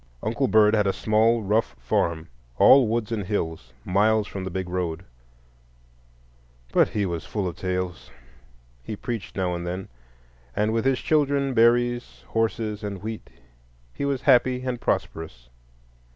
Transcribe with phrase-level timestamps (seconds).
[0.23, 4.67] Uncle Bird had a small, rough farm, all woods and hills, miles from the big
[4.67, 5.05] road;
[6.73, 12.83] but he was full of tales,—he preached now and then,—and with his children, berries, horses,
[12.83, 13.29] and wheat
[13.93, 15.49] he was happy and prosperous.